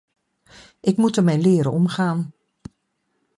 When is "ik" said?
0.79-0.97